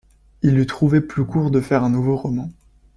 Il 0.41 0.57
eût 0.57 0.65
trouvé 0.65 0.99
plus 0.99 1.25
court 1.25 1.51
de 1.51 1.61
faire 1.61 1.83
un 1.83 1.91
nouveau 1.91 2.17
roman. 2.17 2.51